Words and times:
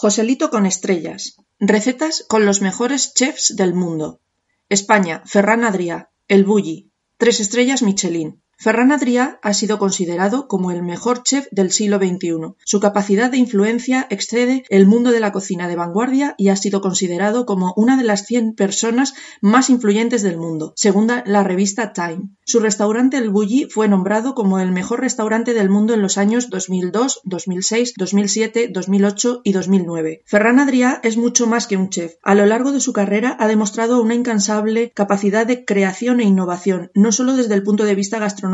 Joselito 0.00 0.48
con 0.50 0.64
estrellas. 0.64 1.38
Recetas 1.58 2.24
con 2.28 2.46
los 2.46 2.60
mejores 2.60 3.14
chefs 3.14 3.56
del 3.56 3.74
mundo. 3.74 4.20
España, 4.68 5.24
Ferran 5.26 5.64
Adrià, 5.64 6.10
El 6.28 6.44
Bulli. 6.44 6.92
Tres 7.16 7.40
estrellas 7.40 7.82
Michelin. 7.82 8.40
Ferran 8.60 8.90
Adrià 8.90 9.38
ha 9.40 9.54
sido 9.54 9.78
considerado 9.78 10.48
como 10.48 10.72
el 10.72 10.82
mejor 10.82 11.22
chef 11.22 11.46
del 11.52 11.70
siglo 11.70 11.98
XXI. 11.98 12.56
Su 12.64 12.80
capacidad 12.80 13.30
de 13.30 13.36
influencia 13.36 14.08
excede 14.10 14.64
el 14.68 14.84
mundo 14.84 15.12
de 15.12 15.20
la 15.20 15.30
cocina 15.30 15.68
de 15.68 15.76
vanguardia 15.76 16.34
y 16.36 16.48
ha 16.48 16.56
sido 16.56 16.80
considerado 16.80 17.46
como 17.46 17.72
una 17.76 17.96
de 17.96 18.02
las 18.02 18.26
100 18.26 18.56
personas 18.56 19.14
más 19.40 19.70
influyentes 19.70 20.22
del 20.22 20.38
mundo, 20.38 20.72
según 20.74 21.06
la 21.24 21.44
revista 21.44 21.92
Time. 21.92 22.30
Su 22.44 22.58
restaurante 22.58 23.18
El 23.18 23.30
Bulli 23.30 23.68
fue 23.70 23.86
nombrado 23.86 24.34
como 24.34 24.58
el 24.58 24.72
mejor 24.72 25.02
restaurante 25.02 25.54
del 25.54 25.70
mundo 25.70 25.94
en 25.94 26.02
los 26.02 26.18
años 26.18 26.50
2002, 26.50 27.20
2006, 27.22 27.94
2007, 27.96 28.70
2008 28.72 29.42
y 29.44 29.52
2009. 29.52 30.22
Ferran 30.24 30.58
Adrià 30.58 30.98
es 31.04 31.16
mucho 31.16 31.46
más 31.46 31.68
que 31.68 31.76
un 31.76 31.90
chef. 31.90 32.14
A 32.24 32.34
lo 32.34 32.44
largo 32.44 32.72
de 32.72 32.80
su 32.80 32.92
carrera 32.92 33.36
ha 33.38 33.46
demostrado 33.46 34.02
una 34.02 34.16
incansable 34.16 34.90
capacidad 34.90 35.46
de 35.46 35.64
creación 35.64 36.18
e 36.18 36.24
innovación, 36.24 36.90
no 36.94 37.12
solo 37.12 37.36
desde 37.36 37.54
el 37.54 37.62
punto 37.62 37.84
de 37.84 37.94
vista 37.94 38.18
gastronómico, 38.18 38.47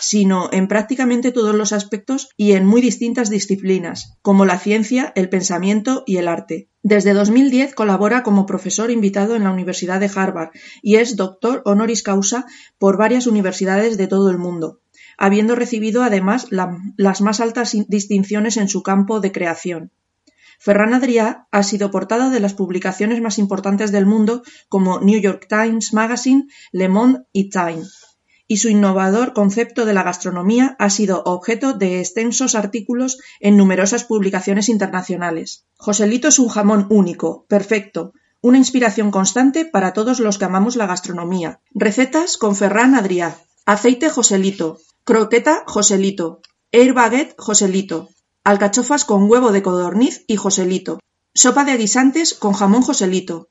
sino 0.00 0.48
en 0.52 0.68
prácticamente 0.68 1.32
todos 1.32 1.54
los 1.54 1.72
aspectos 1.72 2.28
y 2.36 2.52
en 2.52 2.66
muy 2.66 2.80
distintas 2.80 3.30
disciplinas, 3.30 4.18
como 4.22 4.44
la 4.44 4.58
ciencia, 4.58 5.12
el 5.16 5.28
pensamiento 5.28 6.02
y 6.06 6.16
el 6.16 6.28
arte. 6.28 6.68
Desde 6.82 7.14
2010 7.14 7.74
colabora 7.74 8.22
como 8.22 8.44
profesor 8.44 8.90
invitado 8.90 9.36
en 9.36 9.44
la 9.44 9.50
Universidad 9.50 10.00
de 10.00 10.10
Harvard 10.14 10.50
y 10.82 10.96
es 10.96 11.16
doctor 11.16 11.62
honoris 11.64 12.02
causa 12.02 12.44
por 12.78 12.98
varias 12.98 13.26
universidades 13.26 13.96
de 13.96 14.06
todo 14.06 14.30
el 14.30 14.36
mundo, 14.36 14.80
habiendo 15.16 15.54
recibido 15.54 16.02
además 16.02 16.46
las 16.50 17.20
más 17.22 17.40
altas 17.40 17.74
distinciones 17.88 18.58
en 18.58 18.68
su 18.68 18.82
campo 18.82 19.20
de 19.20 19.32
creación. 19.32 19.92
Ferran 20.58 20.94
Adrià 20.94 21.46
ha 21.50 21.62
sido 21.62 21.90
portada 21.90 22.30
de 22.30 22.40
las 22.40 22.54
publicaciones 22.54 23.20
más 23.20 23.38
importantes 23.38 23.90
del 23.90 24.06
mundo 24.06 24.42
como 24.68 25.00
New 25.00 25.20
York 25.20 25.46
Times 25.48 25.92
Magazine, 25.92 26.46
Le 26.72 26.88
Monde 26.88 27.20
y 27.32 27.50
Time 27.50 27.84
y 28.54 28.58
su 28.58 28.68
innovador 28.68 29.32
concepto 29.32 29.84
de 29.84 29.94
la 29.94 30.04
gastronomía 30.04 30.76
ha 30.78 30.88
sido 30.88 31.24
objeto 31.24 31.72
de 31.72 31.98
extensos 31.98 32.54
artículos 32.54 33.18
en 33.40 33.56
numerosas 33.56 34.04
publicaciones 34.04 34.68
internacionales. 34.68 35.64
Joselito 35.76 36.28
es 36.28 36.38
un 36.38 36.46
jamón 36.46 36.86
único, 36.88 37.46
perfecto, 37.48 38.12
una 38.42 38.58
inspiración 38.58 39.10
constante 39.10 39.64
para 39.64 39.92
todos 39.92 40.20
los 40.20 40.38
que 40.38 40.44
amamos 40.44 40.76
la 40.76 40.86
gastronomía. 40.86 41.58
Recetas 41.74 42.36
con 42.36 42.54
Ferran 42.54 42.94
Adrià. 42.94 43.38
Aceite 43.66 44.08
Joselito. 44.08 44.78
Croqueta 45.02 45.64
Joselito. 45.66 46.40
Air 46.70 46.92
baguette 46.94 47.34
Joselito. 47.36 48.08
Alcachofas 48.44 49.04
con 49.04 49.28
huevo 49.28 49.50
de 49.50 49.62
codorniz 49.62 50.22
y 50.28 50.36
Joselito. 50.36 51.00
Sopa 51.34 51.64
de 51.64 51.76
guisantes 51.76 52.34
con 52.34 52.52
jamón 52.52 52.82
Joselito. 52.82 53.48